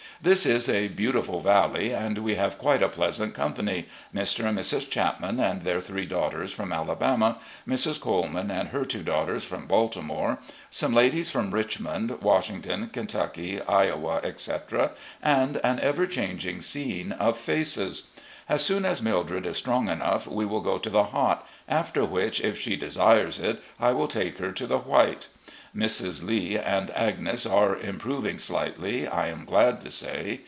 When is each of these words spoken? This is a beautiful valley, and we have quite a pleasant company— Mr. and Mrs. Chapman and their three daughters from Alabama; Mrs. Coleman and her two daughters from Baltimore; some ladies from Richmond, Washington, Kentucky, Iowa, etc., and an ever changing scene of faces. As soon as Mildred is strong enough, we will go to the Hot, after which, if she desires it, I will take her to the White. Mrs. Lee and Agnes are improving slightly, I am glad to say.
This 0.31 0.45
is 0.45 0.69
a 0.69 0.87
beautiful 0.87 1.39
valley, 1.39 1.91
and 1.95 2.19
we 2.19 2.35
have 2.35 2.59
quite 2.59 2.83
a 2.83 2.89
pleasant 2.89 3.33
company— 3.33 3.87
Mr. 4.15 4.45
and 4.45 4.55
Mrs. 4.55 4.87
Chapman 4.87 5.39
and 5.39 5.63
their 5.63 5.81
three 5.81 6.05
daughters 6.05 6.51
from 6.51 6.71
Alabama; 6.71 7.39
Mrs. 7.67 7.99
Coleman 7.99 8.51
and 8.51 8.69
her 8.69 8.85
two 8.85 9.01
daughters 9.01 9.43
from 9.43 9.65
Baltimore; 9.65 10.37
some 10.69 10.93
ladies 10.93 11.31
from 11.31 11.49
Richmond, 11.51 12.19
Washington, 12.21 12.89
Kentucky, 12.93 13.59
Iowa, 13.63 14.21
etc., 14.23 14.91
and 15.23 15.57
an 15.63 15.79
ever 15.79 16.05
changing 16.05 16.61
scene 16.61 17.13
of 17.13 17.35
faces. 17.35 18.11
As 18.47 18.63
soon 18.63 18.85
as 18.85 19.01
Mildred 19.01 19.47
is 19.47 19.57
strong 19.57 19.89
enough, 19.89 20.27
we 20.27 20.45
will 20.45 20.61
go 20.61 20.77
to 20.77 20.89
the 20.91 21.05
Hot, 21.05 21.47
after 21.67 22.05
which, 22.05 22.41
if 22.41 22.59
she 22.59 22.75
desires 22.75 23.39
it, 23.39 23.59
I 23.79 23.91
will 23.93 24.07
take 24.09 24.37
her 24.37 24.51
to 24.51 24.67
the 24.67 24.77
White. 24.79 25.29
Mrs. 25.73 26.21
Lee 26.25 26.57
and 26.57 26.91
Agnes 26.91 27.45
are 27.45 27.77
improving 27.77 28.37
slightly, 28.37 29.07
I 29.07 29.27
am 29.29 29.45
glad 29.45 29.79
to 29.81 29.89
say. 29.89 30.39